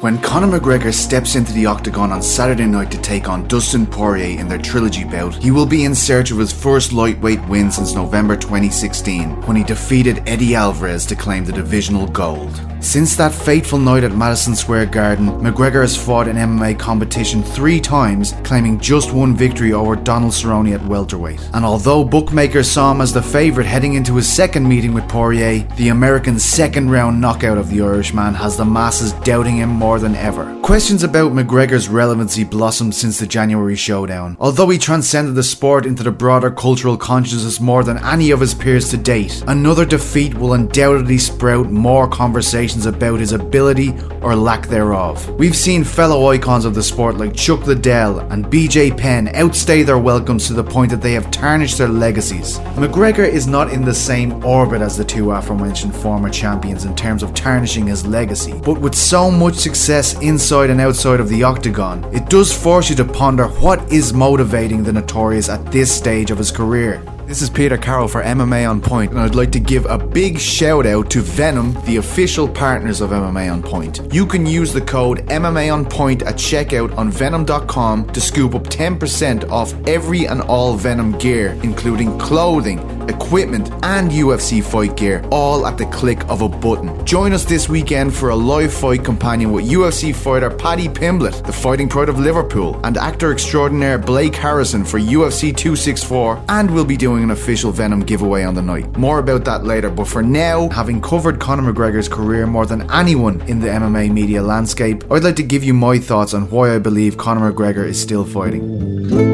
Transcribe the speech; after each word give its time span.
When 0.00 0.18
Conor 0.22 0.58
McGregor 0.58 0.94
steps 0.94 1.36
into 1.36 1.52
the 1.52 1.66
octagon 1.66 2.10
on 2.10 2.22
Saturday 2.22 2.64
night 2.64 2.90
to 2.90 3.02
take 3.02 3.28
on 3.28 3.46
Dustin 3.48 3.86
Poirier 3.86 4.40
in 4.40 4.48
their 4.48 4.56
trilogy 4.56 5.04
bout, 5.04 5.34
he 5.34 5.50
will 5.50 5.66
be 5.66 5.84
in 5.84 5.94
search 5.94 6.30
of 6.30 6.38
his 6.38 6.50
first 6.50 6.94
lightweight 6.94 7.46
win 7.48 7.70
since 7.70 7.94
November 7.94 8.34
2016, 8.34 9.42
when 9.42 9.58
he 9.58 9.62
defeated 9.62 10.22
Eddie 10.26 10.54
Alvarez 10.54 11.04
to 11.04 11.14
claim 11.14 11.44
the 11.44 11.52
divisional 11.52 12.06
gold. 12.06 12.58
Since 12.80 13.14
that 13.16 13.34
fateful 13.34 13.78
night 13.78 14.04
at 14.04 14.16
Madison 14.16 14.56
Square 14.56 14.86
Garden, 14.86 15.28
McGregor 15.42 15.82
has 15.82 15.94
fought 15.94 16.26
in 16.26 16.36
MMA 16.36 16.78
competition 16.78 17.42
three 17.42 17.78
times, 17.78 18.34
claiming 18.42 18.80
just 18.80 19.12
one 19.12 19.36
victory 19.36 19.74
over 19.74 19.94
Donald 19.96 20.32
Cerrone 20.32 20.74
at 20.74 20.84
welterweight. 20.86 21.46
And 21.52 21.62
although 21.62 22.02
bookmakers 22.02 22.70
saw 22.70 22.90
him 22.90 23.02
as 23.02 23.12
the 23.12 23.20
favourite 23.20 23.66
heading 23.66 23.94
into 23.94 24.16
his 24.16 24.26
second 24.26 24.66
meeting 24.66 24.94
with 24.94 25.06
Poirier, 25.10 25.58
the 25.76 25.88
American's 25.88 26.42
second 26.42 26.88
round 26.88 27.20
knockout 27.20 27.58
of 27.58 27.68
the 27.68 27.82
Irishman 27.82 28.32
has 28.32 28.56
the 28.56 28.64
masses 28.64 29.12
doubting 29.24 29.58
him 29.58 29.68
more 29.68 29.98
than 29.98 30.16
ever. 30.16 30.58
Questions 30.62 31.02
about 31.02 31.32
McGregor's 31.32 31.90
relevancy 31.90 32.44
blossomed 32.44 32.94
since 32.94 33.18
the 33.20 33.26
January 33.26 33.76
showdown. 33.76 34.38
Although 34.40 34.70
he 34.70 34.78
transcended 34.78 35.34
the 35.34 35.42
sport 35.42 35.84
into 35.84 36.02
the 36.02 36.10
broader 36.10 36.50
cultural 36.50 36.96
consciousness 36.96 37.60
more 37.60 37.84
than 37.84 37.98
any 37.98 38.30
of 38.30 38.40
his 38.40 38.54
peers 38.54 38.88
to 38.88 38.96
date, 38.96 39.44
another 39.46 39.84
defeat 39.84 40.32
will 40.32 40.54
undoubtedly 40.54 41.18
sprout 41.18 41.70
more 41.70 42.08
conversation 42.08 42.69
about 42.86 43.20
his 43.20 43.32
ability 43.32 43.94
or 44.22 44.34
lack 44.34 44.66
thereof. 44.66 45.28
We've 45.30 45.56
seen 45.56 45.84
fellow 45.84 46.28
icons 46.28 46.64
of 46.64 46.74
the 46.74 46.82
sport 46.82 47.16
like 47.16 47.34
Chuck 47.34 47.66
Liddell 47.66 48.20
and 48.30 48.44
BJ 48.46 48.96
Penn 48.96 49.28
outstay 49.34 49.82
their 49.82 49.98
welcomes 49.98 50.46
to 50.46 50.52
the 50.52 50.64
point 50.64 50.90
that 50.90 51.02
they 51.02 51.12
have 51.12 51.30
tarnished 51.30 51.78
their 51.78 51.88
legacies. 51.88 52.58
McGregor 52.76 53.28
is 53.28 53.46
not 53.46 53.72
in 53.72 53.84
the 53.84 53.94
same 53.94 54.44
orbit 54.44 54.82
as 54.82 54.96
the 54.96 55.04
two 55.04 55.30
aforementioned 55.30 55.94
former 55.94 56.30
champions 56.30 56.84
in 56.84 56.94
terms 56.94 57.22
of 57.22 57.34
tarnishing 57.34 57.86
his 57.86 58.06
legacy, 58.06 58.60
but 58.64 58.80
with 58.80 58.94
so 58.94 59.30
much 59.30 59.54
success 59.54 60.14
inside 60.20 60.70
and 60.70 60.80
outside 60.80 61.20
of 61.20 61.28
the 61.28 61.42
octagon, 61.42 62.04
it 62.14 62.28
does 62.28 62.52
force 62.52 62.90
you 62.90 62.96
to 62.96 63.04
ponder 63.04 63.46
what 63.46 63.80
is 63.92 64.12
motivating 64.12 64.82
the 64.82 64.92
notorious 64.92 65.48
at 65.48 65.72
this 65.72 65.94
stage 65.94 66.30
of 66.30 66.38
his 66.38 66.50
career. 66.50 67.02
This 67.30 67.42
is 67.42 67.48
Peter 67.48 67.76
Carroll 67.76 68.08
for 68.08 68.24
MMA 68.24 68.68
On 68.68 68.80
Point, 68.80 69.12
and 69.12 69.20
I'd 69.20 69.36
like 69.36 69.52
to 69.52 69.60
give 69.60 69.86
a 69.86 69.96
big 69.96 70.36
shout 70.36 70.84
out 70.84 71.08
to 71.10 71.22
Venum, 71.22 71.80
the 71.86 71.98
official 71.98 72.48
partners 72.48 73.00
of 73.00 73.10
MMA 73.10 73.52
On 73.52 73.62
Point. 73.62 74.00
You 74.12 74.26
can 74.26 74.46
use 74.46 74.72
the 74.72 74.80
code 74.80 75.18
MMA 75.28 75.72
On 75.72 75.84
Point 75.84 76.22
at 76.22 76.34
checkout 76.34 76.92
on 76.98 77.12
Venum.com 77.12 78.08
to 78.08 78.20
scoop 78.20 78.56
up 78.56 78.64
10% 78.64 79.48
off 79.48 79.72
every 79.86 80.26
and 80.26 80.42
all 80.42 80.76
Venum 80.76 81.20
gear, 81.20 81.56
including 81.62 82.18
clothing, 82.18 82.80
equipment, 83.10 83.70
and 83.82 84.10
UFC 84.10 84.64
fight 84.64 84.96
gear, 84.96 85.22
all 85.30 85.66
at 85.66 85.76
the 85.76 85.86
click 85.86 86.26
of 86.28 86.40
a 86.40 86.48
button. 86.48 87.04
Join 87.04 87.32
us 87.32 87.44
this 87.44 87.68
weekend 87.68 88.14
for 88.14 88.30
a 88.30 88.34
live 88.36 88.72
fight 88.72 89.04
companion 89.04 89.52
with 89.52 89.68
UFC 89.68 90.14
fighter 90.14 90.50
Paddy 90.50 90.88
Pimblett, 90.88 91.44
the 91.44 91.52
fighting 91.52 91.88
pride 91.88 92.08
of 92.08 92.18
Liverpool, 92.18 92.80
and 92.84 92.96
actor 92.96 93.32
extraordinaire 93.32 93.98
Blake 93.98 94.34
Harrison 94.34 94.84
for 94.84 94.98
UFC 94.98 95.54
264, 95.54 96.42
and 96.48 96.72
we'll 96.72 96.84
be 96.84 96.96
doing 96.96 97.22
an 97.22 97.30
official 97.30 97.72
Venum 97.72 98.06
giveaway 98.06 98.44
on 98.44 98.54
the 98.54 98.62
night. 98.62 98.96
More 98.96 99.18
about 99.18 99.44
that 99.44 99.64
later, 99.64 99.90
but 99.90 100.08
for 100.08 100.22
now, 100.22 100.68
having 100.70 101.00
covered 101.00 101.40
Conor 101.40 101.72
McGregor's 101.72 102.08
career 102.08 102.46
more 102.46 102.66
than 102.66 102.90
anyone 102.90 103.40
in 103.42 103.60
the 103.60 103.68
MMA 103.68 104.12
media 104.12 104.42
landscape, 104.42 105.04
I'd 105.10 105.24
like 105.24 105.36
to 105.36 105.42
give 105.42 105.64
you 105.64 105.74
my 105.74 105.98
thoughts 105.98 106.34
on 106.34 106.48
why 106.50 106.74
I 106.74 106.78
believe 106.78 107.16
Conor 107.16 107.52
McGregor 107.52 107.84
is 107.84 108.00
still 108.00 108.24
fighting. 108.24 109.29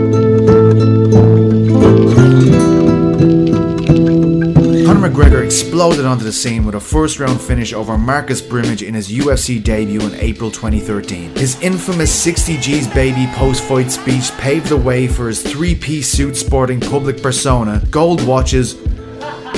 Conor 4.97 5.11
McGregor 5.11 5.44
exploded 5.44 6.06
onto 6.06 6.25
the 6.25 6.33
scene 6.33 6.64
with 6.64 6.75
a 6.75 6.80
first 6.80 7.20
round 7.20 7.39
finish 7.39 7.75
over 7.75 7.98
Marcus 7.98 8.41
Brimage 8.41 8.80
in 8.80 8.94
his 8.94 9.11
UFC 9.11 9.62
debut 9.62 10.00
in 10.00 10.14
April 10.14 10.50
2013. 10.50 11.36
His 11.36 11.61
infamous 11.61 12.11
60 12.11 12.56
G's 12.56 12.88
baby 12.88 13.30
post 13.34 13.62
fight 13.62 13.91
speech 13.91 14.33
paved 14.38 14.69
the 14.70 14.77
way 14.78 15.06
for 15.06 15.28
his 15.28 15.43
three 15.43 15.75
piece 15.75 16.09
suit 16.09 16.34
sporting 16.34 16.81
public 16.81 17.20
persona, 17.20 17.82
gold 17.91 18.26
watches, 18.26 18.72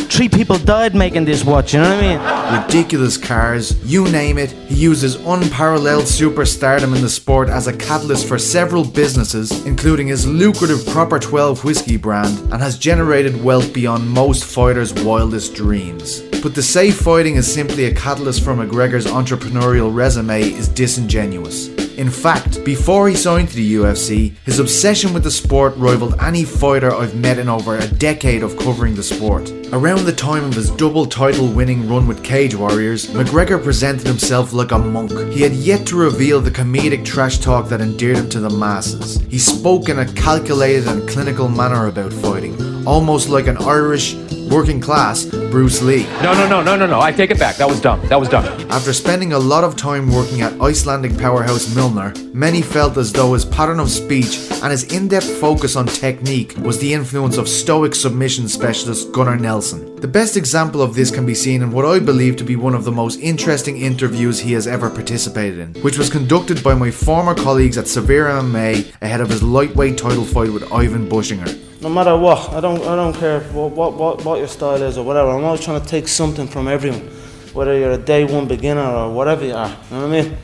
Three 0.08 0.28
people 0.28 0.58
died 0.58 0.94
making 0.94 1.24
this 1.26 1.44
watch, 1.44 1.74
you 1.74 1.80
know 1.80 1.94
what 1.94 2.02
I 2.04 2.16
mean? 2.16 2.38
ridiculous 2.48 3.16
cars, 3.16 3.76
you 3.84 4.10
name 4.10 4.38
it. 4.38 4.50
He 4.50 4.74
uses 4.74 5.16
unparalleled 5.16 6.04
superstardom 6.04 6.94
in 6.96 7.02
the 7.02 7.08
sport 7.08 7.48
as 7.48 7.66
a 7.66 7.76
catalyst 7.76 8.26
for 8.26 8.38
several 8.38 8.84
businesses, 8.84 9.64
including 9.66 10.08
his 10.08 10.26
lucrative 10.26 10.86
Proper 10.86 11.18
12 11.18 11.62
whiskey 11.64 11.96
brand, 11.96 12.38
and 12.52 12.62
has 12.62 12.78
generated 12.78 13.42
wealth 13.44 13.72
beyond 13.72 14.08
most 14.08 14.44
fighters' 14.44 14.94
wildest 14.94 15.54
dreams. 15.54 16.22
But 16.42 16.54
to 16.54 16.62
say 16.62 16.90
fighting 16.90 17.36
is 17.36 17.52
simply 17.52 17.84
a 17.84 17.94
catalyst 17.94 18.42
for 18.42 18.54
McGregor's 18.54 19.06
entrepreneurial 19.06 19.94
resume 19.94 20.42
is 20.42 20.68
disingenuous. 20.68 21.68
In 21.98 22.10
fact, 22.10 22.64
before 22.64 23.08
he 23.08 23.16
signed 23.16 23.48
to 23.48 23.56
the 23.56 23.74
UFC, 23.74 24.32
his 24.44 24.60
obsession 24.60 25.12
with 25.12 25.24
the 25.24 25.32
sport 25.32 25.76
rivaled 25.76 26.14
any 26.22 26.44
fighter 26.44 26.94
I've 26.94 27.16
met 27.16 27.40
in 27.40 27.48
over 27.48 27.76
a 27.76 27.88
decade 27.88 28.44
of 28.44 28.56
covering 28.56 28.94
the 28.94 29.02
sport. 29.02 29.50
Around 29.72 30.04
the 30.04 30.12
time 30.12 30.44
of 30.44 30.54
his 30.54 30.70
double 30.70 31.06
title 31.06 31.48
winning 31.48 31.88
run 31.88 32.06
with 32.06 32.22
Cage 32.22 32.54
Warriors, 32.54 33.08
McGregor 33.08 33.60
presented 33.60 34.06
himself 34.06 34.52
like 34.52 34.70
a 34.70 34.78
monk. 34.78 35.10
He 35.32 35.42
had 35.42 35.54
yet 35.54 35.88
to 35.88 35.96
reveal 35.96 36.40
the 36.40 36.52
comedic 36.52 37.04
trash 37.04 37.38
talk 37.38 37.68
that 37.68 37.80
endeared 37.80 38.18
him 38.18 38.28
to 38.28 38.38
the 38.38 38.48
masses. 38.48 39.20
He 39.22 39.38
spoke 39.40 39.88
in 39.88 39.98
a 39.98 40.12
calculated 40.12 40.86
and 40.86 41.08
clinical 41.08 41.48
manner 41.48 41.88
about 41.88 42.12
fighting, 42.12 42.86
almost 42.86 43.28
like 43.28 43.48
an 43.48 43.58
Irish, 43.58 44.14
working 44.48 44.80
class 44.80 45.24
Bruce 45.50 45.80
Lee. 45.82 46.04
No, 46.22 46.34
no, 46.34 46.46
no, 46.48 46.62
no, 46.62 46.76
no, 46.76 46.86
no. 46.86 47.00
I 47.00 47.10
take 47.10 47.30
it 47.30 47.38
back. 47.38 47.56
That 47.56 47.68
was 47.68 47.80
dumb. 47.80 48.06
That 48.08 48.20
was 48.20 48.28
dumb. 48.28 48.44
After 48.70 48.92
spending 48.92 49.32
a 49.32 49.38
lot 49.38 49.64
of 49.64 49.76
time 49.76 50.12
working 50.12 50.42
at 50.42 50.60
Icelandic 50.60 51.16
powerhouse 51.18 51.66
Mjölnir, 51.68 52.34
many 52.34 52.60
felt 52.60 52.96
as 52.98 53.12
though 53.12 53.32
his 53.32 53.44
pattern 53.44 53.80
of 53.80 53.90
speech 53.90 54.38
and 54.62 54.70
his 54.70 54.84
in 54.92 55.08
depth 55.08 55.30
focus 55.40 55.74
on 55.76 55.86
technique 55.86 56.54
was 56.58 56.78
the 56.78 56.92
influence 56.92 57.38
of 57.38 57.48
stoic 57.48 57.94
submission 57.94 58.48
specialist 58.48 59.12
Gunnar 59.12 59.36
Nelson. 59.36 59.96
The 59.96 60.08
best 60.08 60.36
example 60.36 60.82
of 60.82 60.94
this 60.94 61.10
can 61.10 61.24
be 61.24 61.34
seen 61.34 61.62
in 61.62 61.72
what 61.72 61.84
I 61.84 61.98
believe 61.98 62.36
to 62.36 62.44
be 62.44 62.56
one 62.56 62.74
of 62.74 62.84
the 62.84 62.92
most 62.92 63.18
interesting 63.20 63.78
interviews 63.78 64.38
he 64.38 64.52
has 64.52 64.66
ever 64.66 64.90
participated 64.90 65.58
in, 65.58 65.82
which 65.82 65.98
was 65.98 66.10
conducted 66.10 66.62
by 66.62 66.74
my 66.74 66.90
former 66.90 67.34
colleagues 67.34 67.78
at 67.78 67.88
Severe 67.88 68.26
MMA 68.26 68.92
ahead 69.00 69.20
of 69.20 69.30
his 69.30 69.42
lightweight 69.42 69.96
title 69.96 70.24
fight 70.24 70.52
with 70.52 70.72
Ivan 70.72 71.08
Buchinger. 71.08 71.67
No 71.80 71.88
matter 71.88 72.16
what, 72.16 72.52
I 72.52 72.60
don't, 72.60 72.80
I 72.82 72.96
don't 72.96 73.14
care 73.14 73.40
what, 73.40 73.70
what, 73.70 73.94
what, 73.94 74.24
what 74.24 74.38
your 74.38 74.48
style 74.48 74.82
is 74.82 74.98
or 74.98 75.04
whatever. 75.04 75.30
I'm 75.30 75.44
always 75.44 75.60
trying 75.60 75.80
to 75.80 75.86
take 75.86 76.08
something 76.08 76.48
from 76.48 76.66
everyone, 76.66 77.08
whether 77.52 77.78
you're 77.78 77.92
a 77.92 77.98
day 77.98 78.24
one 78.24 78.48
beginner 78.48 78.82
or 78.82 79.12
whatever 79.12 79.44
you 79.44 79.54
are. 79.54 79.68
You 79.68 79.96
know 79.96 80.08
what 80.08 80.18
I 80.18 80.22
mean? 80.22 80.36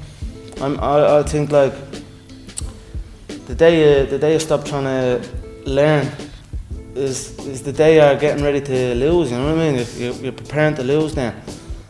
I'm, 0.61 0.81
I, 0.81 1.19
I 1.19 1.23
think 1.25 1.51
like 1.51 1.73
the 3.47 3.55
day 3.55 4.03
you, 4.03 4.07
the 4.07 4.19
day 4.19 4.35
you 4.35 4.39
stop 4.39 4.65
trying 4.65 4.85
to 4.85 5.29
learn 5.67 6.11
is 6.95 7.37
is 7.41 7.63
the 7.63 7.73
day 7.73 7.97
you're 7.97 8.17
getting 8.21 8.45
ready 8.45 8.61
to 8.61 8.95
lose. 8.95 9.31
You 9.31 9.39
know 9.39 9.55
what 9.55 9.59
I 9.59 9.73
mean? 9.73 9.87
You're, 9.97 10.15
you're 10.15 10.33
preparing 10.33 10.77
to 10.77 10.85
lose 10.85 11.15
then, 11.15 11.35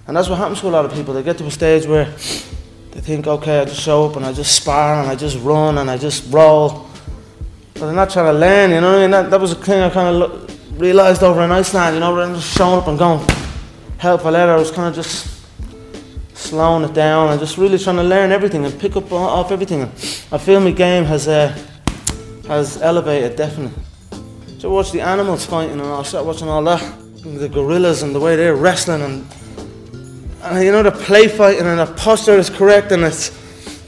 and 0.07 0.17
that's 0.17 0.29
what 0.29 0.39
happens 0.39 0.61
to 0.61 0.69
a 0.69 0.71
lot 0.71 0.87
of 0.87 0.95
people. 0.95 1.13
They 1.13 1.23
get 1.23 1.37
to 1.39 1.47
a 1.47 1.51
stage 1.51 1.87
where 1.87 2.07
they 2.07 3.01
think, 3.01 3.27
okay, 3.27 3.61
I 3.61 3.65
just 3.67 3.81
show 3.81 4.07
up 4.07 4.17
and 4.17 4.25
I 4.25 4.33
just 4.33 4.57
spar 4.57 5.01
and 5.01 5.11
I 5.11 5.15
just 5.15 5.39
run 5.41 5.79
and 5.79 5.91
I 5.91 5.99
just 5.99 6.33
roll. 6.33 6.89
But 7.75 7.87
they're 7.87 7.93
not 7.93 8.11
trying 8.11 8.33
to 8.33 8.39
learn, 8.39 8.71
you 8.71 8.81
know 8.81 8.93
what 8.93 8.99
I 8.99 9.23
mean? 9.23 9.31
That, 9.31 9.41
was 9.41 9.53
a 9.53 9.57
thing 9.57 9.81
I 9.81 9.91
kind 9.91 10.23
of 10.23 10.81
realised 10.81 11.23
over 11.23 11.43
in 11.43 11.51
Iceland, 11.51 11.95
you 11.95 12.01
know, 12.01 12.15
than 12.17 12.35
just 12.35 12.57
showing 12.57 12.79
up 12.79 12.87
and 12.87 12.99
going, 12.99 13.27
help 13.99 14.23
for 14.23 14.31
letter, 14.31 14.53
I 14.53 14.57
was 14.57 14.71
kind 14.71 14.89
of 14.89 14.95
just 14.95 15.43
slowing 16.35 16.85
it 16.89 16.95
down 16.95 17.31
and 17.31 17.41
just 17.41 17.59
really 17.59 17.79
trying 17.79 17.97
to 17.97 18.03
learn 18.03 18.31
everything 18.31 18.65
and 18.65 18.79
pick 18.79 18.97
up 18.97 19.11
off 19.13 19.51
everything. 19.51 19.83
I 20.31 20.39
feel 20.39 20.61
my 20.61 20.71
game 20.71 21.05
has 21.05 21.27
uh, 21.27 21.57
has 22.47 22.81
elevated, 22.83 23.37
definitely. 23.37 23.83
So 24.59 24.71
watch 24.71 24.93
the 24.93 25.01
animals 25.01 25.45
fighting 25.45 25.81
and 25.81 25.83
I 25.83 26.03
start 26.05 26.27
watching 26.27 26.49
all 26.49 26.63
that. 26.65 26.81
The 27.23 27.49
gorillas 27.49 28.03
and 28.03 28.15
the 28.15 28.21
way 28.21 28.37
they're 28.37 28.55
wrestling 28.55 29.03
and, 29.03 29.27
and 30.43 30.65
you 30.65 30.73
know, 30.73 30.83
the 30.83 30.91
play 30.93 31.29
fighting 31.29 31.67
and 31.67 31.79
the 31.79 31.87
posture 31.95 32.37
is 32.39 32.51
correct 32.51 32.93
and 32.93 33.03
it's, 33.05 33.31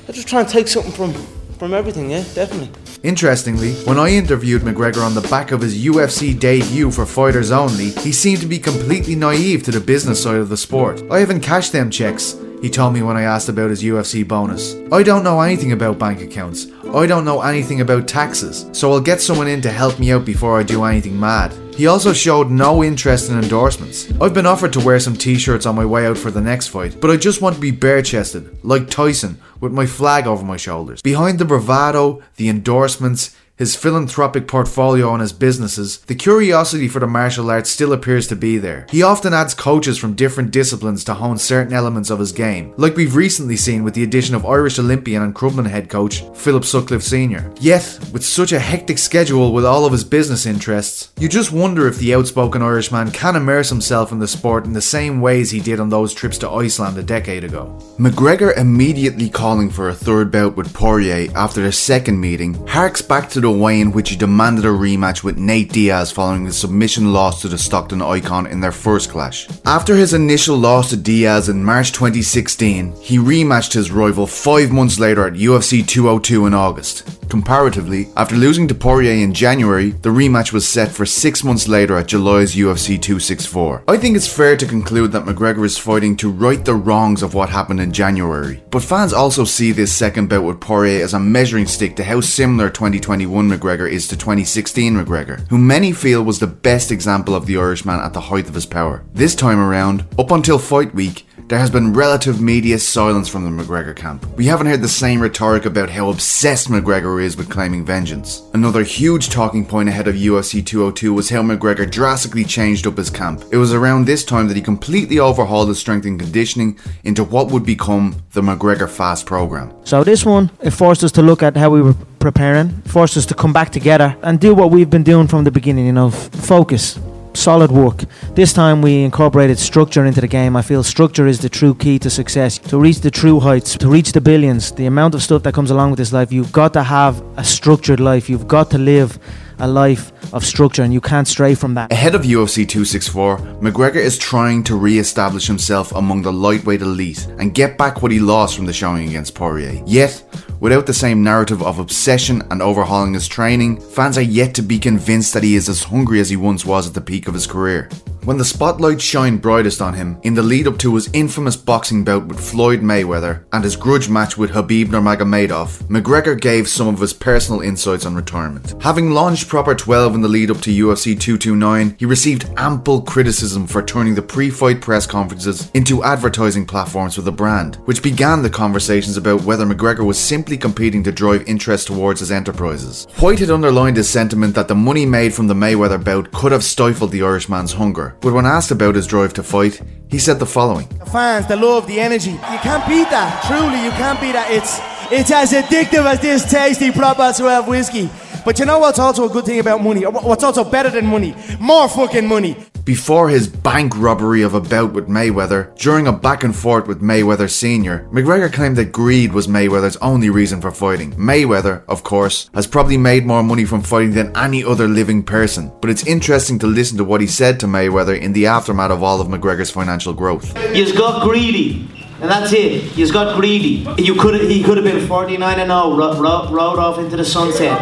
I 0.08 0.12
just 0.12 0.28
try 0.28 0.40
and 0.40 0.48
take 0.48 0.68
something 0.68 0.92
from, 0.92 1.14
from 1.58 1.74
everything, 1.74 2.10
yeah, 2.10 2.24
definitely. 2.34 2.70
Interestingly, 3.02 3.74
when 3.84 3.98
I 3.98 4.08
interviewed 4.08 4.62
McGregor 4.62 5.04
on 5.04 5.14
the 5.14 5.26
back 5.28 5.52
of 5.52 5.60
his 5.60 5.84
UFC 5.84 6.38
debut 6.38 6.90
for 6.90 7.06
Fighters 7.06 7.50
Only, 7.50 7.90
he 7.90 8.12
seemed 8.12 8.40
to 8.40 8.46
be 8.46 8.58
completely 8.58 9.14
naive 9.14 9.62
to 9.64 9.70
the 9.70 9.80
business 9.80 10.22
side 10.22 10.36
of 10.36 10.48
the 10.48 10.56
sport. 10.56 11.02
I 11.10 11.20
haven't 11.20 11.40
cashed 11.40 11.72
them 11.72 11.90
checks, 11.90 12.36
he 12.62 12.70
told 12.70 12.94
me 12.94 13.02
when 13.02 13.16
I 13.16 13.22
asked 13.22 13.48
about 13.48 13.70
his 13.70 13.82
UFC 13.82 14.26
bonus. 14.26 14.74
I 14.90 15.02
don't 15.02 15.24
know 15.24 15.40
anything 15.40 15.72
about 15.72 15.98
bank 15.98 16.20
accounts. 16.20 16.66
I 16.94 17.06
don't 17.06 17.24
know 17.24 17.42
anything 17.42 17.80
about 17.80 18.08
taxes, 18.08 18.66
so 18.72 18.92
I'll 18.92 19.00
get 19.00 19.20
someone 19.20 19.48
in 19.48 19.60
to 19.62 19.70
help 19.70 19.98
me 19.98 20.12
out 20.12 20.24
before 20.24 20.58
I 20.58 20.62
do 20.62 20.84
anything 20.84 21.18
mad. 21.18 21.54
He 21.76 21.86
also 21.86 22.14
showed 22.14 22.50
no 22.50 22.82
interest 22.82 23.28
in 23.28 23.38
endorsements. 23.38 24.10
I've 24.18 24.32
been 24.32 24.46
offered 24.46 24.72
to 24.72 24.80
wear 24.80 24.98
some 24.98 25.14
t 25.14 25.36
shirts 25.36 25.66
on 25.66 25.74
my 25.76 25.84
way 25.84 26.06
out 26.06 26.16
for 26.16 26.30
the 26.30 26.40
next 26.40 26.68
fight, 26.68 27.02
but 27.02 27.10
I 27.10 27.18
just 27.18 27.42
want 27.42 27.54
to 27.54 27.60
be 27.60 27.70
bare 27.70 28.00
chested, 28.00 28.64
like 28.64 28.88
Tyson, 28.88 29.38
with 29.60 29.72
my 29.72 29.84
flag 29.84 30.26
over 30.26 30.42
my 30.42 30.56
shoulders. 30.56 31.02
Behind 31.02 31.38
the 31.38 31.44
bravado, 31.44 32.22
the 32.36 32.48
endorsements, 32.48 33.36
his 33.56 33.74
philanthropic 33.74 34.46
portfolio 34.46 35.12
and 35.12 35.22
his 35.22 35.32
businesses, 35.32 35.98
the 36.00 36.14
curiosity 36.14 36.88
for 36.88 37.00
the 37.00 37.06
martial 37.06 37.50
arts 37.50 37.70
still 37.70 37.94
appears 37.94 38.26
to 38.26 38.36
be 38.36 38.58
there. 38.58 38.86
He 38.90 39.02
often 39.02 39.32
adds 39.32 39.54
coaches 39.54 39.96
from 39.96 40.14
different 40.14 40.50
disciplines 40.50 41.04
to 41.04 41.14
hone 41.14 41.38
certain 41.38 41.72
elements 41.72 42.10
of 42.10 42.18
his 42.18 42.32
game, 42.32 42.74
like 42.76 42.96
we've 42.96 43.16
recently 43.16 43.56
seen 43.56 43.82
with 43.82 43.94
the 43.94 44.02
addition 44.02 44.34
of 44.34 44.44
Irish 44.44 44.78
Olympian 44.78 45.22
and 45.22 45.34
Crumlin 45.34 45.70
head 45.70 45.88
coach 45.88 46.22
Philip 46.34 46.66
Sutcliffe 46.66 47.02
Sr. 47.02 47.50
Yet, 47.58 47.98
with 48.12 48.24
such 48.24 48.52
a 48.52 48.58
hectic 48.58 48.98
schedule 48.98 49.54
with 49.54 49.64
all 49.64 49.86
of 49.86 49.92
his 49.92 50.04
business 50.04 50.44
interests, 50.44 51.12
you 51.18 51.26
just 51.26 51.50
wonder 51.50 51.88
if 51.88 51.98
the 51.98 52.14
outspoken 52.14 52.60
Irishman 52.60 53.10
can 53.10 53.36
immerse 53.36 53.70
himself 53.70 54.12
in 54.12 54.18
the 54.18 54.28
sport 54.28 54.66
in 54.66 54.74
the 54.74 54.82
same 54.82 55.22
ways 55.22 55.50
he 55.50 55.60
did 55.60 55.80
on 55.80 55.88
those 55.88 56.12
trips 56.12 56.36
to 56.38 56.50
Iceland 56.50 56.98
a 56.98 57.02
decade 57.02 57.44
ago. 57.44 57.78
McGregor 57.98 58.54
immediately 58.56 59.30
calling 59.30 59.70
for 59.70 59.88
a 59.88 59.94
third 59.94 60.30
bout 60.30 60.56
with 60.56 60.74
Poirier 60.74 61.30
after 61.34 61.62
their 61.62 61.72
second 61.72 62.20
meeting 62.20 62.54
harks 62.66 63.00
back 63.00 63.30
to 63.30 63.40
the 63.40 63.45
way 63.50 63.80
in 63.80 63.92
which 63.92 64.10
he 64.10 64.16
demanded 64.16 64.64
a 64.64 64.68
rematch 64.68 65.22
with 65.22 65.38
Nate 65.38 65.72
Diaz 65.72 66.10
following 66.10 66.44
the 66.44 66.52
submission 66.52 67.12
loss 67.12 67.42
to 67.42 67.48
the 67.48 67.58
Stockton 67.58 68.02
Icon 68.02 68.46
in 68.46 68.60
their 68.60 68.72
first 68.72 69.10
clash. 69.10 69.48
After 69.64 69.94
his 69.94 70.14
initial 70.14 70.56
loss 70.56 70.90
to 70.90 70.96
Diaz 70.96 71.48
in 71.48 71.64
March 71.64 71.92
2016, 71.92 72.94
he 73.00 73.18
rematched 73.18 73.72
his 73.72 73.90
rival 73.90 74.26
five 74.26 74.70
months 74.70 74.98
later 74.98 75.26
at 75.26 75.34
UFC 75.34 75.86
202 75.86 76.46
in 76.46 76.54
August. 76.54 77.28
Comparatively, 77.28 78.08
after 78.16 78.36
losing 78.36 78.68
to 78.68 78.74
Poirier 78.74 79.24
in 79.24 79.34
January, 79.34 79.90
the 79.90 80.10
rematch 80.10 80.52
was 80.52 80.66
set 80.66 80.90
for 80.90 81.04
six 81.04 81.42
months 81.42 81.66
later 81.66 81.96
at 81.96 82.06
July's 82.06 82.54
UFC 82.54 83.00
264. 83.00 83.82
I 83.88 83.96
think 83.96 84.16
it's 84.16 84.32
fair 84.32 84.56
to 84.56 84.66
conclude 84.66 85.10
that 85.12 85.24
McGregor 85.24 85.64
is 85.64 85.76
fighting 85.76 86.16
to 86.18 86.30
right 86.30 86.64
the 86.64 86.74
wrongs 86.74 87.22
of 87.22 87.34
what 87.34 87.48
happened 87.48 87.80
in 87.80 87.92
January. 87.92 88.62
But 88.70 88.84
fans 88.84 89.12
also 89.12 89.44
see 89.44 89.72
this 89.72 89.92
second 89.92 90.28
bout 90.28 90.44
with 90.44 90.60
Poirier 90.60 91.02
as 91.02 91.14
a 91.14 91.20
measuring 91.20 91.66
stick 91.66 91.96
to 91.96 92.04
how 92.04 92.20
similar 92.20 92.70
2021 92.70 93.35
McGregor 93.44 93.90
is 93.90 94.08
to 94.08 94.16
2016 94.16 94.94
McGregor, 94.94 95.46
who 95.48 95.58
many 95.58 95.92
feel 95.92 96.22
was 96.22 96.38
the 96.38 96.46
best 96.46 96.90
example 96.90 97.34
of 97.34 97.46
the 97.46 97.58
Irishman 97.58 98.00
at 98.00 98.14
the 98.14 98.22
height 98.22 98.48
of 98.48 98.54
his 98.54 98.66
power. 98.66 99.04
This 99.12 99.34
time 99.34 99.58
around, 99.58 100.06
up 100.18 100.30
until 100.30 100.58
fight 100.58 100.94
week, 100.94 101.25
there 101.48 101.58
has 101.58 101.70
been 101.70 101.92
relative 101.92 102.40
media 102.40 102.78
silence 102.78 103.28
from 103.28 103.44
the 103.44 103.62
McGregor 103.62 103.94
camp. 103.94 104.26
We 104.36 104.46
haven't 104.46 104.66
heard 104.66 104.82
the 104.82 104.88
same 104.88 105.20
rhetoric 105.20 105.64
about 105.64 105.90
how 105.90 106.10
obsessed 106.10 106.68
McGregor 106.68 107.22
is 107.22 107.36
with 107.36 107.48
claiming 107.48 107.84
vengeance. 107.84 108.42
Another 108.52 108.82
huge 108.82 109.28
talking 109.28 109.64
point 109.64 109.88
ahead 109.88 110.08
of 110.08 110.16
UFC 110.16 110.64
202 110.64 111.14
was 111.14 111.30
how 111.30 111.42
McGregor 111.42 111.88
drastically 111.88 112.42
changed 112.42 112.86
up 112.86 112.96
his 112.96 113.10
camp. 113.10 113.44
It 113.52 113.58
was 113.58 113.72
around 113.72 114.06
this 114.06 114.24
time 114.24 114.48
that 114.48 114.56
he 114.56 114.62
completely 114.62 115.20
overhauled 115.20 115.68
his 115.68 115.78
strength 115.78 116.06
and 116.06 116.18
conditioning 116.18 116.78
into 117.04 117.22
what 117.22 117.50
would 117.52 117.64
become 117.64 118.16
the 118.32 118.42
McGregor 118.42 118.88
Fast 118.88 119.26
program. 119.26 119.72
So 119.84 120.02
this 120.02 120.26
one, 120.26 120.50
it 120.62 120.70
forced 120.70 121.04
us 121.04 121.12
to 121.12 121.22
look 121.22 121.42
at 121.42 121.56
how 121.56 121.70
we 121.70 121.80
were 121.80 121.94
preparing, 122.18 122.70
forced 122.82 123.16
us 123.16 123.26
to 123.26 123.34
come 123.34 123.52
back 123.52 123.70
together 123.70 124.16
and 124.22 124.40
do 124.40 124.52
what 124.52 124.70
we've 124.70 124.90
been 124.90 125.04
doing 125.04 125.28
from 125.28 125.44
the 125.44 125.52
beginning, 125.52 125.86
you 125.86 125.92
know, 125.92 126.10
focus 126.10 126.98
solid 127.36 127.70
work. 127.70 128.04
This 128.34 128.52
time 128.52 128.82
we 128.82 129.04
incorporated 129.04 129.58
structure 129.58 130.04
into 130.04 130.20
the 130.20 130.28
game. 130.28 130.56
I 130.56 130.62
feel 130.62 130.82
structure 130.82 131.26
is 131.26 131.38
the 131.38 131.48
true 131.48 131.74
key 131.74 131.98
to 132.00 132.10
success. 132.10 132.58
To 132.58 132.78
reach 132.80 133.00
the 133.00 133.10
true 133.10 133.38
heights, 133.38 133.76
to 133.78 133.88
reach 133.88 134.12
the 134.12 134.20
billions, 134.20 134.72
the 134.72 134.86
amount 134.86 135.14
of 135.14 135.22
stuff 135.22 135.42
that 135.44 135.54
comes 135.54 135.70
along 135.70 135.90
with 135.90 135.98
this 135.98 136.12
life, 136.12 136.32
you've 136.32 136.52
got 136.52 136.72
to 136.72 136.82
have 136.82 137.22
a 137.36 137.44
structured 137.44 138.00
life. 138.00 138.28
You've 138.28 138.48
got 138.48 138.70
to 138.72 138.78
live 138.78 139.18
a 139.58 139.68
life 139.68 140.12
of 140.32 140.44
structure 140.44 140.82
and 140.82 140.92
you 140.92 141.00
can't 141.00 141.28
stray 141.28 141.54
from 141.54 141.74
that. 141.74 141.92
Ahead 141.92 142.14
of 142.14 142.22
UFC 142.22 142.68
264, 142.68 143.38
McGregor 143.60 143.96
is 143.96 144.18
trying 144.18 144.62
to 144.64 144.76
re 144.76 144.98
establish 144.98 145.46
himself 145.46 145.92
among 145.92 146.22
the 146.22 146.32
lightweight 146.32 146.82
elite 146.82 147.26
and 147.38 147.54
get 147.54 147.78
back 147.78 148.02
what 148.02 148.12
he 148.12 148.18
lost 148.18 148.56
from 148.56 148.66
the 148.66 148.72
showing 148.72 149.08
against 149.08 149.34
Poirier. 149.34 149.82
Yet, 149.86 150.22
without 150.60 150.86
the 150.86 150.94
same 150.94 151.22
narrative 151.22 151.62
of 151.62 151.78
obsession 151.78 152.42
and 152.50 152.62
overhauling 152.62 153.14
his 153.14 153.28
training, 153.28 153.80
fans 153.80 154.18
are 154.18 154.22
yet 154.22 154.54
to 154.54 154.62
be 154.62 154.78
convinced 154.78 155.34
that 155.34 155.42
he 155.42 155.56
is 155.56 155.68
as 155.68 155.84
hungry 155.84 156.20
as 156.20 156.30
he 156.30 156.36
once 156.36 156.64
was 156.64 156.88
at 156.88 156.94
the 156.94 157.00
peak 157.00 157.28
of 157.28 157.34
his 157.34 157.46
career. 157.46 157.88
When 158.26 158.38
the 158.38 158.44
spotlight 158.44 159.00
shined 159.00 159.40
brightest 159.40 159.80
on 159.80 159.94
him 159.94 160.18
in 160.24 160.34
the 160.34 160.42
lead 160.42 160.66
up 160.66 160.78
to 160.78 160.92
his 160.96 161.08
infamous 161.12 161.54
boxing 161.54 162.02
bout 162.02 162.26
with 162.26 162.40
Floyd 162.40 162.80
Mayweather 162.80 163.44
and 163.52 163.62
his 163.62 163.76
grudge 163.76 164.08
match 164.08 164.36
with 164.36 164.50
Khabib 164.50 164.86
Nurmagomedov, 164.86 165.84
McGregor 165.84 166.40
gave 166.40 166.66
some 166.66 166.88
of 166.88 166.98
his 166.98 167.12
personal 167.12 167.60
insights 167.60 168.04
on 168.04 168.16
retirement. 168.16 168.74
Having 168.82 169.12
launched 169.12 169.48
Proper 169.48 169.76
12 169.76 170.16
in 170.16 170.22
the 170.22 170.28
lead 170.28 170.50
up 170.50 170.56
to 170.62 170.72
UFC 170.72 171.14
229, 171.16 171.94
he 172.00 172.04
received 172.04 172.50
ample 172.56 173.00
criticism 173.02 173.64
for 173.64 173.80
turning 173.80 174.16
the 174.16 174.22
pre-fight 174.22 174.80
press 174.80 175.06
conferences 175.06 175.70
into 175.74 176.02
advertising 176.02 176.66
platforms 176.66 177.14
for 177.14 177.22
the 177.22 177.30
brand, 177.30 177.76
which 177.84 178.02
began 178.02 178.42
the 178.42 178.50
conversations 178.50 179.16
about 179.16 179.42
whether 179.42 179.64
McGregor 179.64 180.04
was 180.04 180.18
simply 180.18 180.56
competing 180.56 181.04
to 181.04 181.12
drive 181.12 181.48
interest 181.48 181.86
towards 181.86 182.18
his 182.18 182.32
enterprises. 182.32 183.06
White 183.20 183.38
had 183.38 183.50
underlined 183.50 183.96
his 183.96 184.10
sentiment 184.10 184.56
that 184.56 184.66
the 184.66 184.74
money 184.74 185.06
made 185.06 185.32
from 185.32 185.46
the 185.46 185.54
Mayweather 185.54 186.02
bout 186.02 186.32
could 186.32 186.50
have 186.50 186.64
stifled 186.64 187.12
the 187.12 187.22
Irishman's 187.22 187.74
hunger, 187.74 188.15
but 188.20 188.32
when 188.32 188.46
asked 188.46 188.70
about 188.70 188.94
his 188.94 189.06
drive 189.06 189.32
to 189.34 189.42
fight, 189.42 189.80
he 190.08 190.18
said 190.18 190.38
the 190.38 190.46
following 190.46 190.88
The 190.98 191.06
fans, 191.06 191.46
the 191.46 191.56
love, 191.56 191.86
the 191.86 192.00
energy. 192.00 192.32
You 192.32 192.58
can't 192.62 192.86
beat 192.88 193.08
that. 193.10 193.44
Truly, 193.46 193.82
you 193.84 193.90
can't 193.90 194.20
beat 194.20 194.32
that. 194.32 194.50
It's 194.50 194.78
it's 195.10 195.30
as 195.30 195.52
addictive 195.52 196.04
as 196.04 196.20
this 196.20 196.50
tasty 196.50 196.90
proper 196.90 197.32
12 197.36 197.68
whiskey. 197.68 198.10
But 198.44 198.58
you 198.58 198.64
know 198.64 198.78
what's 198.78 198.98
also 198.98 199.28
a 199.28 199.28
good 199.28 199.44
thing 199.44 199.58
about 199.58 199.82
money? 199.82 200.02
What's 200.06 200.44
also 200.44 200.64
better 200.64 200.90
than 200.90 201.06
money? 201.06 201.34
More 201.60 201.88
fucking 201.88 202.26
money. 202.26 202.56
Before 202.86 203.28
his 203.28 203.48
bank 203.48 203.94
robbery 203.96 204.42
of 204.42 204.54
a 204.54 204.60
bout 204.60 204.92
with 204.92 205.08
Mayweather, 205.08 205.76
during 205.76 206.06
a 206.06 206.12
back 206.12 206.44
and 206.44 206.54
forth 206.54 206.86
with 206.86 207.02
Mayweather 207.02 207.50
Sr., 207.50 208.08
McGregor 208.12 208.52
claimed 208.52 208.76
that 208.76 208.92
greed 208.92 209.32
was 209.32 209.48
Mayweather's 209.48 209.96
only 209.96 210.30
reason 210.30 210.60
for 210.60 210.70
fighting. 210.70 211.10
Mayweather, 211.14 211.82
of 211.88 212.04
course, 212.04 212.48
has 212.54 212.68
probably 212.68 212.96
made 212.96 213.26
more 213.26 213.42
money 213.42 213.64
from 213.64 213.82
fighting 213.82 214.12
than 214.12 214.36
any 214.36 214.62
other 214.62 214.86
living 214.86 215.24
person, 215.24 215.72
but 215.80 215.90
it's 215.90 216.06
interesting 216.06 216.60
to 216.60 216.68
listen 216.68 216.96
to 216.98 217.02
what 217.02 217.20
he 217.20 217.26
said 217.26 217.58
to 217.58 217.66
Mayweather 217.66 218.16
in 218.16 218.32
the 218.32 218.46
aftermath 218.46 218.92
of 218.92 219.02
all 219.02 219.20
of 219.20 219.26
McGregor's 219.26 219.68
financial 219.72 220.14
growth. 220.14 220.56
You've 220.72 220.96
got 220.96 221.24
greedy. 221.24 221.88
And 222.20 222.30
that's 222.30 222.52
it. 222.52 222.82
He's 222.82 223.10
got 223.10 223.36
greedy. 223.36 223.86
You 223.98 224.14
could 224.14 224.40
he 224.50 224.62
could 224.62 224.78
have 224.78 224.84
been 224.84 225.06
49 225.06 225.60
and 225.60 225.68
0, 225.68 225.96
ro- 225.96 226.18
ro- 226.18 226.48
rode 226.50 226.78
off 226.78 226.98
into 226.98 227.16
the 227.16 227.24
sunset. 227.24 227.76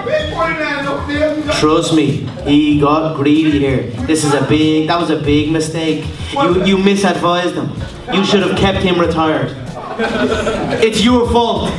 Trust 1.61 1.95
me, 1.95 2.27
he 2.45 2.81
got 2.81 3.15
greedy 3.17 3.53
here. 3.59 3.83
This 4.07 4.25
is 4.25 4.35
a 4.35 4.45
big. 4.47 4.89
That 4.89 4.99
was 5.01 5.11
a 5.11 5.21
big 5.23 5.53
mistake. 5.53 6.05
You 6.33 6.65
you 6.65 6.77
misadvised 6.79 7.55
him. 7.55 7.71
You 8.15 8.25
should 8.25 8.43
have 8.43 8.57
kept 8.59 8.79
him 8.83 8.99
retired. 9.01 9.55
It's 10.83 11.03
your 11.05 11.31
fault. 11.31 11.71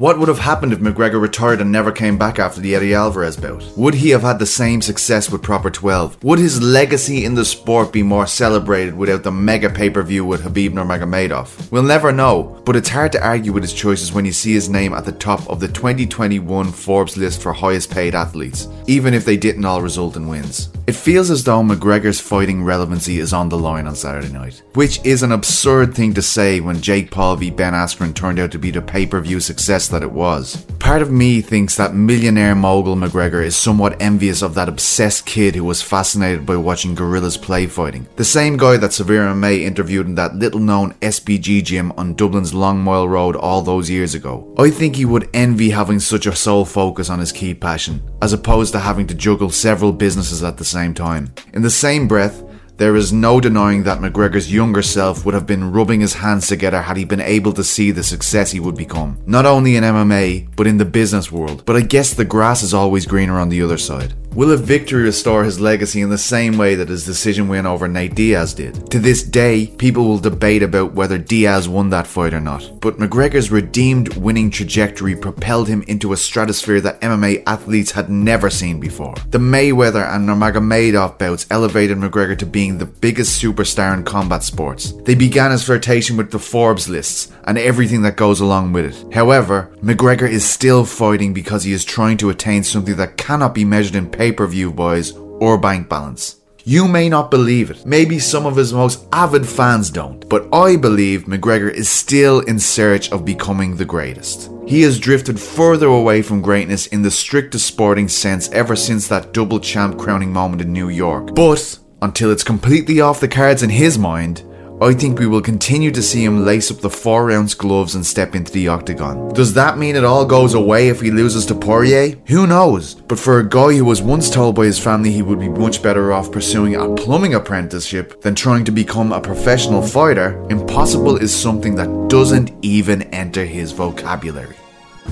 What 0.00 0.18
would 0.18 0.28
have 0.28 0.38
happened 0.38 0.72
if 0.72 0.78
McGregor 0.78 1.20
retired 1.20 1.60
and 1.60 1.70
never 1.70 1.92
came 1.92 2.16
back 2.16 2.38
after 2.38 2.58
the 2.58 2.74
Eddie 2.74 2.94
Alvarez 2.94 3.36
bout? 3.36 3.62
Would 3.76 3.92
he 3.92 4.08
have 4.08 4.22
had 4.22 4.38
the 4.38 4.46
same 4.46 4.80
success 4.80 5.30
with 5.30 5.42
Proper 5.42 5.68
12? 5.68 6.24
Would 6.24 6.38
his 6.38 6.62
legacy 6.62 7.26
in 7.26 7.34
the 7.34 7.44
sport 7.44 7.92
be 7.92 8.02
more 8.02 8.26
celebrated 8.26 8.96
without 8.96 9.24
the 9.24 9.30
mega 9.30 9.68
pay 9.68 9.90
per 9.90 10.02
view 10.02 10.24
with 10.24 10.40
Khabib 10.40 10.70
Nurmagomedov? 10.70 11.70
We'll 11.70 11.82
never 11.82 12.12
know, 12.12 12.62
but 12.64 12.76
it's 12.76 12.88
hard 12.88 13.12
to 13.12 13.22
argue 13.22 13.52
with 13.52 13.62
his 13.62 13.74
choices 13.74 14.10
when 14.10 14.24
you 14.24 14.32
see 14.32 14.54
his 14.54 14.70
name 14.70 14.94
at 14.94 15.04
the 15.04 15.12
top 15.12 15.46
of 15.50 15.60
the 15.60 15.68
2021 15.68 16.72
Forbes 16.72 17.18
list 17.18 17.42
for 17.42 17.52
highest 17.52 17.90
paid 17.90 18.14
athletes, 18.14 18.68
even 18.86 19.12
if 19.12 19.26
they 19.26 19.36
didn't 19.36 19.66
all 19.66 19.82
result 19.82 20.16
in 20.16 20.26
wins. 20.26 20.70
It 20.86 20.96
feels 20.96 21.30
as 21.30 21.44
though 21.44 21.62
McGregor's 21.62 22.20
fighting 22.20 22.64
relevancy 22.64 23.20
is 23.20 23.34
on 23.34 23.50
the 23.50 23.58
line 23.58 23.86
on 23.86 23.94
Saturday 23.94 24.32
night, 24.32 24.62
which 24.72 24.98
is 25.04 25.22
an 25.22 25.32
absurd 25.32 25.94
thing 25.94 26.14
to 26.14 26.22
say 26.22 26.60
when 26.60 26.80
Jake 26.80 27.10
Paul 27.10 27.36
v 27.36 27.50
Ben 27.50 27.74
Askren 27.74 28.14
turned 28.14 28.38
out 28.38 28.50
to 28.52 28.58
be 28.58 28.70
the 28.70 28.80
pay 28.80 29.04
per 29.04 29.20
view 29.20 29.40
success 29.40 29.89
that 29.90 30.02
it 30.02 30.10
was. 30.10 30.64
Part 30.78 31.02
of 31.02 31.10
me 31.10 31.40
thinks 31.40 31.76
that 31.76 31.94
millionaire 31.94 32.54
mogul 32.54 32.96
McGregor 32.96 33.44
is 33.44 33.56
somewhat 33.56 34.00
envious 34.00 34.42
of 34.42 34.54
that 34.54 34.68
obsessed 34.68 35.26
kid 35.26 35.54
who 35.54 35.64
was 35.64 35.82
fascinated 35.82 36.46
by 36.46 36.56
watching 36.56 36.94
gorillas 36.94 37.36
play 37.36 37.66
fighting. 37.66 38.08
The 38.16 38.24
same 38.24 38.56
guy 38.56 38.76
that 38.78 38.92
Severe 38.92 39.22
MMA 39.22 39.60
interviewed 39.60 40.06
in 40.06 40.14
that 40.16 40.34
little 40.34 40.60
known 40.60 40.94
SBG 40.94 41.62
gym 41.64 41.92
on 41.92 42.14
Dublin's 42.14 42.54
Long 42.54 42.80
Mile 42.80 43.08
Road 43.08 43.36
all 43.36 43.62
those 43.62 43.90
years 43.90 44.14
ago. 44.14 44.54
I 44.58 44.70
think 44.70 44.96
he 44.96 45.04
would 45.04 45.28
envy 45.34 45.70
having 45.70 46.00
such 46.00 46.26
a 46.26 46.34
sole 46.34 46.64
focus 46.64 47.10
on 47.10 47.18
his 47.18 47.32
key 47.32 47.54
passion, 47.54 48.02
as 48.22 48.32
opposed 48.32 48.72
to 48.72 48.80
having 48.80 49.06
to 49.08 49.14
juggle 49.14 49.50
several 49.50 49.92
businesses 49.92 50.42
at 50.42 50.56
the 50.56 50.64
same 50.64 50.94
time. 50.94 51.34
In 51.52 51.62
the 51.62 51.70
same 51.70 52.08
breath, 52.08 52.42
there 52.80 52.96
is 52.96 53.12
no 53.12 53.42
denying 53.42 53.82
that 53.82 53.98
McGregor's 53.98 54.50
younger 54.50 54.80
self 54.80 55.26
would 55.26 55.34
have 55.34 55.46
been 55.46 55.70
rubbing 55.70 56.00
his 56.00 56.14
hands 56.14 56.46
together 56.46 56.80
had 56.80 56.96
he 56.96 57.04
been 57.04 57.20
able 57.20 57.52
to 57.52 57.62
see 57.62 57.90
the 57.90 58.02
success 58.02 58.52
he 58.52 58.58
would 58.58 58.74
become. 58.74 59.18
Not 59.26 59.44
only 59.44 59.76
in 59.76 59.84
MMA, 59.84 60.48
but 60.56 60.66
in 60.66 60.78
the 60.78 60.86
business 60.86 61.30
world. 61.30 61.62
But 61.66 61.76
I 61.76 61.82
guess 61.82 62.14
the 62.14 62.24
grass 62.24 62.62
is 62.62 62.72
always 62.72 63.04
greener 63.04 63.38
on 63.38 63.50
the 63.50 63.60
other 63.60 63.76
side. 63.76 64.14
Will 64.32 64.52
a 64.52 64.56
victory 64.56 65.02
restore 65.02 65.42
his 65.42 65.58
legacy 65.58 66.00
in 66.00 66.08
the 66.08 66.16
same 66.16 66.56
way 66.56 66.76
that 66.76 66.88
his 66.88 67.04
decision 67.04 67.48
win 67.48 67.66
over 67.66 67.88
Nate 67.88 68.14
Diaz 68.14 68.54
did? 68.54 68.88
To 68.92 69.00
this 69.00 69.24
day, 69.24 69.66
people 69.66 70.06
will 70.06 70.20
debate 70.20 70.62
about 70.62 70.92
whether 70.92 71.18
Diaz 71.18 71.68
won 71.68 71.90
that 71.90 72.06
fight 72.06 72.32
or 72.32 72.40
not, 72.40 72.80
but 72.80 72.98
McGregor's 72.98 73.50
redeemed 73.50 74.16
winning 74.16 74.48
trajectory 74.48 75.16
propelled 75.16 75.66
him 75.66 75.82
into 75.88 76.12
a 76.12 76.16
stratosphere 76.16 76.80
that 76.80 77.00
MMA 77.00 77.42
athletes 77.48 77.90
had 77.90 78.08
never 78.08 78.50
seen 78.50 78.78
before. 78.78 79.14
The 79.30 79.38
Mayweather 79.38 80.08
and 80.14 80.28
Nurmagomedov 80.28 81.18
bouts 81.18 81.48
elevated 81.50 81.98
McGregor 81.98 82.38
to 82.38 82.46
being 82.46 82.78
the 82.78 82.86
biggest 82.86 83.42
superstar 83.42 83.94
in 83.94 84.04
combat 84.04 84.44
sports. 84.44 84.92
They 84.92 85.16
began 85.16 85.50
his 85.50 85.64
flirtation 85.64 86.16
with 86.16 86.30
the 86.30 86.38
Forbes 86.38 86.88
lists 86.88 87.32
and 87.44 87.58
everything 87.58 88.02
that 88.02 88.16
goes 88.16 88.40
along 88.40 88.72
with 88.72 88.84
it. 88.94 89.12
However, 89.12 89.72
McGregor 89.82 90.30
is 90.30 90.44
still 90.48 90.84
fighting 90.84 91.34
because 91.34 91.64
he 91.64 91.72
is 91.72 91.84
trying 91.84 92.16
to 92.18 92.30
attain 92.30 92.62
something 92.62 92.94
that 92.96 93.16
cannot 93.16 93.54
be 93.54 93.64
measured 93.64 93.96
in 93.96 94.08
pay 94.20 94.30
per 94.30 94.46
view 94.46 94.70
buys 94.70 95.12
or 95.40 95.56
bank 95.56 95.88
balance. 95.88 96.36
You 96.64 96.86
may 96.86 97.08
not 97.08 97.30
believe 97.30 97.70
it. 97.70 97.86
Maybe 97.86 98.18
some 98.18 98.44
of 98.44 98.54
his 98.54 98.70
most 98.70 99.06
avid 99.14 99.48
fans 99.48 99.90
don't. 99.90 100.28
But 100.28 100.46
I 100.52 100.76
believe 100.76 101.24
McGregor 101.24 101.72
is 101.72 101.88
still 101.88 102.40
in 102.40 102.58
search 102.58 103.10
of 103.12 103.24
becoming 103.24 103.76
the 103.76 103.86
greatest. 103.86 104.50
He 104.66 104.82
has 104.82 105.00
drifted 105.00 105.40
further 105.40 105.86
away 105.86 106.20
from 106.20 106.42
greatness 106.42 106.86
in 106.88 107.00
the 107.00 107.10
strictest 107.10 107.66
sporting 107.66 108.08
sense 108.08 108.50
ever 108.50 108.76
since 108.76 109.08
that 109.08 109.32
double 109.32 109.58
champ 109.58 109.98
crowning 109.98 110.34
moment 110.34 110.60
in 110.60 110.70
New 110.70 110.90
York. 110.90 111.34
But 111.34 111.78
until 112.02 112.30
it's 112.30 112.44
completely 112.44 113.00
off 113.00 113.20
the 113.20 113.36
cards 113.40 113.62
in 113.62 113.70
his 113.70 113.96
mind, 113.96 114.42
I 114.82 114.94
think 114.94 115.18
we 115.18 115.26
will 115.26 115.42
continue 115.42 115.90
to 115.90 116.02
see 116.02 116.24
him 116.24 116.46
lace 116.46 116.70
up 116.70 116.78
the 116.78 116.88
4 116.88 117.30
ounce 117.32 117.52
gloves 117.52 117.94
and 117.94 118.06
step 118.06 118.34
into 118.34 118.50
the 118.50 118.68
octagon. 118.68 119.28
Does 119.34 119.52
that 119.52 119.76
mean 119.76 119.94
it 119.94 120.04
all 120.04 120.24
goes 120.24 120.54
away 120.54 120.88
if 120.88 121.02
he 121.02 121.10
loses 121.10 121.44
to 121.46 121.54
Poirier? 121.54 122.16
Who 122.28 122.46
knows? 122.46 122.94
But 122.94 123.18
for 123.18 123.40
a 123.40 123.46
guy 123.46 123.74
who 123.74 123.84
was 123.84 124.00
once 124.00 124.30
told 124.30 124.54
by 124.54 124.64
his 124.64 124.78
family 124.78 125.12
he 125.12 125.20
would 125.20 125.38
be 125.38 125.50
much 125.50 125.82
better 125.82 126.14
off 126.14 126.32
pursuing 126.32 126.76
a 126.76 126.94
plumbing 126.94 127.34
apprenticeship 127.34 128.22
than 128.22 128.34
trying 128.34 128.64
to 128.64 128.72
become 128.72 129.12
a 129.12 129.20
professional 129.20 129.82
fighter, 129.82 130.42
impossible 130.48 131.18
is 131.18 131.34
something 131.34 131.74
that 131.74 132.08
doesn't 132.08 132.50
even 132.62 133.02
enter 133.12 133.44
his 133.44 133.72
vocabulary. 133.72 134.56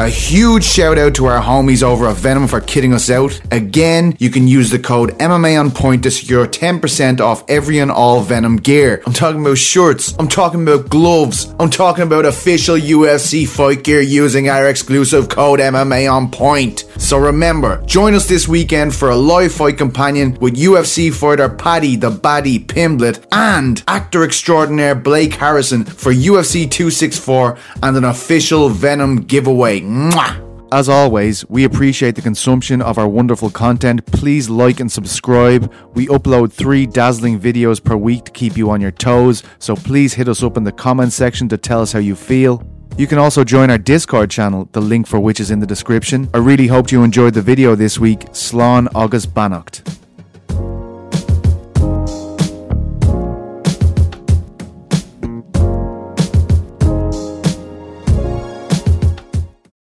A 0.00 0.08
huge 0.08 0.62
shout 0.62 0.96
out 0.96 1.16
to 1.16 1.26
our 1.26 1.42
homies 1.42 1.82
over 1.82 2.06
at 2.06 2.14
Venum 2.14 2.48
for 2.48 2.60
kidding 2.60 2.94
us 2.94 3.10
out. 3.10 3.40
Again, 3.50 4.14
you 4.20 4.30
can 4.30 4.46
use 4.46 4.70
the 4.70 4.78
code 4.78 5.10
MMA 5.18 5.58
on 5.58 5.72
point 5.72 6.04
to 6.04 6.10
secure 6.12 6.46
10% 6.46 7.20
off 7.20 7.42
every 7.48 7.80
and 7.80 7.90
all 7.90 8.24
Venum 8.24 8.62
gear. 8.62 9.02
I'm 9.06 9.12
talking 9.12 9.40
about 9.40 9.58
shirts, 9.58 10.14
I'm 10.16 10.28
talking 10.28 10.62
about 10.62 10.88
gloves, 10.88 11.52
I'm 11.58 11.68
talking 11.68 12.04
about 12.04 12.26
official 12.26 12.76
UFC 12.76 13.44
fight 13.48 13.82
gear 13.82 14.00
using 14.00 14.48
our 14.48 14.68
exclusive 14.68 15.28
code 15.28 15.58
MMA 15.58 16.08
on 16.10 16.30
point. 16.30 16.84
So 16.98 17.18
remember, 17.18 17.84
join 17.84 18.14
us 18.14 18.28
this 18.28 18.46
weekend 18.46 18.94
for 18.94 19.10
a 19.10 19.16
live 19.16 19.52
fight 19.52 19.78
companion 19.78 20.38
with 20.40 20.54
UFC 20.54 21.12
fighter 21.12 21.48
Paddy 21.48 21.96
the 21.96 22.10
Baddy 22.10 22.64
Pimblett 22.64 23.26
and 23.32 23.82
actor 23.88 24.22
extraordinaire 24.22 24.94
Blake 24.94 25.34
Harrison 25.34 25.84
for 25.84 26.12
UFC 26.12 26.70
264 26.70 27.58
and 27.82 27.96
an 27.96 28.04
official 28.04 28.70
Venum 28.70 29.26
giveaway. 29.26 29.87
Mwah! 29.88 30.44
As 30.70 30.90
always, 30.90 31.48
we 31.48 31.64
appreciate 31.64 32.14
the 32.14 32.20
consumption 32.20 32.82
of 32.82 32.98
our 32.98 33.08
wonderful 33.08 33.48
content. 33.48 34.04
Please 34.04 34.50
like 34.50 34.80
and 34.80 34.92
subscribe. 34.92 35.72
We 35.94 36.08
upload 36.08 36.52
three 36.52 36.84
dazzling 36.84 37.40
videos 37.40 37.82
per 37.82 37.96
week 37.96 38.26
to 38.26 38.30
keep 38.32 38.58
you 38.58 38.68
on 38.68 38.82
your 38.82 38.90
toes, 38.90 39.42
so 39.58 39.74
please 39.74 40.12
hit 40.12 40.28
us 40.28 40.42
up 40.42 40.58
in 40.58 40.64
the 40.64 40.72
comment 40.72 41.14
section 41.14 41.48
to 41.48 41.56
tell 41.56 41.80
us 41.80 41.92
how 41.92 42.00
you 42.00 42.14
feel. 42.14 42.62
You 42.98 43.06
can 43.06 43.16
also 43.16 43.44
join 43.44 43.70
our 43.70 43.78
Discord 43.78 44.30
channel, 44.30 44.68
the 44.72 44.82
link 44.82 45.06
for 45.06 45.20
which 45.20 45.40
is 45.40 45.50
in 45.50 45.60
the 45.60 45.66
description. 45.66 46.28
I 46.34 46.38
really 46.38 46.66
hoped 46.66 46.92
you 46.92 47.02
enjoyed 47.02 47.32
the 47.32 47.40
video 47.40 47.74
this 47.74 47.98
week. 47.98 48.20
Slán 48.32 48.88
agus 48.94 49.24
beannacht. 49.24 50.07